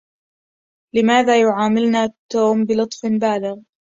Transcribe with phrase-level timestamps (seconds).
[0.95, 3.59] لماذا يعاملنا توم بلطف بالغ؟